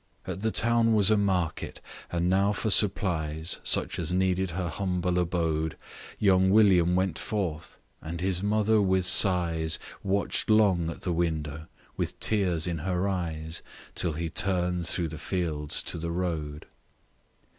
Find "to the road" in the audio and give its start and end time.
15.83-16.65